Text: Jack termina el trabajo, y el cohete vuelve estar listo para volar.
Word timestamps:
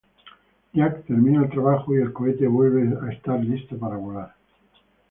Jack 0.73 1.05
termina 1.05 1.43
el 1.43 1.51
trabajo, 1.51 1.93
y 1.93 2.01
el 2.01 2.11
cohete 2.11 2.47
vuelve 2.47 3.11
estar 3.13 3.39
listo 3.39 3.77
para 3.77 3.97
volar. 3.97 4.33